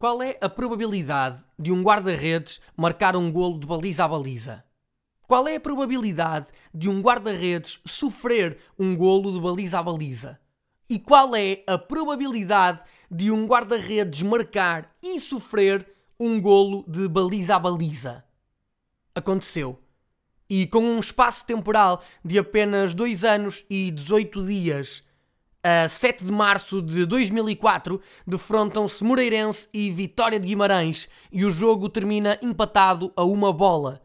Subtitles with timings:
[0.00, 4.64] Qual é a probabilidade de um guarda-redes marcar um golo de baliza a baliza?
[5.28, 10.40] Qual é a probabilidade de um guarda-redes sofrer um golo de baliza a baliza?
[10.88, 15.86] E qual é a probabilidade de um guarda-redes marcar e sofrer
[16.18, 18.24] um golo de baliza a baliza?
[19.14, 19.82] Aconteceu.
[20.48, 25.02] E com um espaço temporal de apenas 2 anos e 18 dias,
[25.62, 31.88] a 7 de março de 2004, defrontam-se Moreirense e Vitória de Guimarães e o jogo
[31.88, 34.00] termina empatado a uma bola.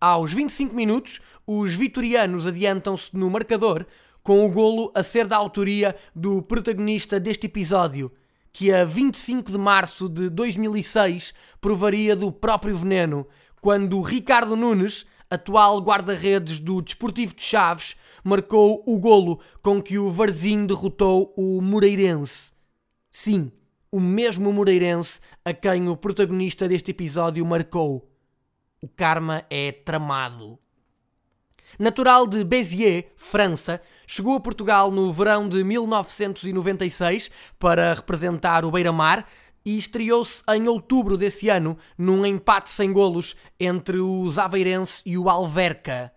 [0.00, 3.86] Aos 25 minutos, os vitorianos adiantam-se no marcador,
[4.22, 8.10] com o golo a ser da autoria do protagonista deste episódio,
[8.52, 13.26] que a 25 de março de 2006 provaria do próprio veneno,
[13.60, 20.10] quando Ricardo Nunes, atual guarda-redes do Desportivo de Chaves, marcou o golo com que o
[20.10, 22.52] Varzim derrotou o Moreirense.
[23.10, 23.52] Sim,
[23.92, 28.10] o mesmo Moreirense a quem o protagonista deste episódio marcou.
[28.80, 30.58] O karma é tramado.
[31.78, 39.26] Natural de Béziers, França, chegou a Portugal no verão de 1996 para representar o Beira-Mar
[39.64, 45.28] e estreou-se em outubro desse ano num empate sem golos entre os Aveirense e o
[45.28, 46.12] Alverca.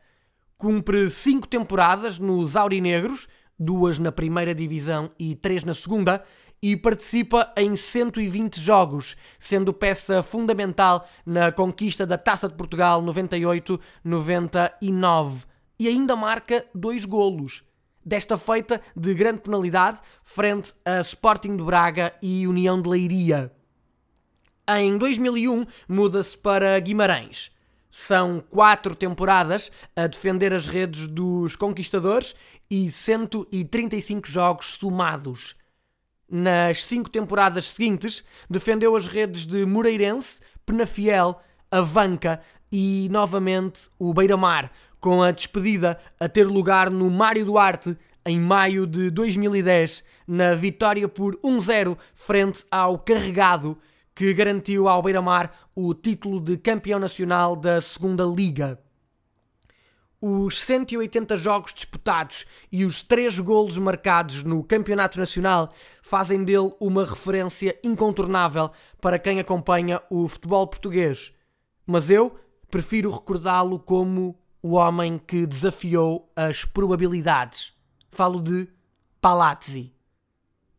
[0.57, 6.23] Cumpre cinco temporadas nos Aurinegros, duas na primeira divisão e três na segunda,
[6.61, 15.45] e participa em 120 jogos, sendo peça fundamental na conquista da Taça de Portugal 98-99.
[15.79, 17.63] E ainda marca dois golos.
[18.07, 23.51] Desta feita de grande penalidade frente a Sporting de Braga e União de Leiria.
[24.65, 27.51] Em 2001 muda-se para Guimarães
[27.91, 32.33] são quatro temporadas a defender as redes dos conquistadores
[32.71, 35.57] e 135 jogos somados.
[36.31, 42.41] Nas cinco temporadas seguintes, defendeu as redes de Moreirense, Penafiel, Avanca
[42.71, 48.85] e novamente o Beira-Mar, com a despedida a ter lugar no Mário Duarte em maio
[48.85, 53.77] de 2010, na vitória por 1-0 frente ao Carregado
[54.17, 58.81] que garantiu ao Beira-Mar o título de campeão nacional da Segunda Liga.
[60.19, 67.05] Os 180 jogos disputados e os 3 golos marcados no Campeonato Nacional fazem dele uma
[67.05, 71.31] referência incontornável para quem acompanha o futebol português.
[71.85, 72.35] Mas eu
[72.69, 77.73] prefiro recordá-lo como o homem que desafiou as probabilidades.
[78.11, 78.67] Falo de
[79.21, 79.93] Palazzi.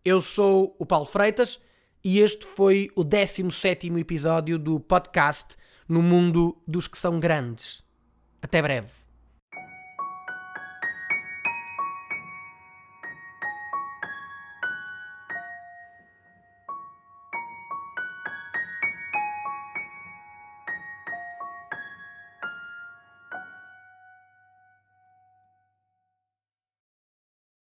[0.05, 1.61] Eu sou o Paulo Freitas
[2.03, 5.57] e este foi o 17 episódio do podcast
[5.89, 7.83] No Mundo dos que são grandes.
[8.41, 9.08] Até breve.